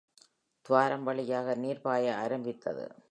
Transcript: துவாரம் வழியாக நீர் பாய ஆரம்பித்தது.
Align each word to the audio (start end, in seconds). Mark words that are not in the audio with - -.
துவாரம் 0.65 1.03
வழியாக 1.03 1.55
நீர் 1.55 1.81
பாய 1.81 2.15
ஆரம்பித்தது. 2.15 2.87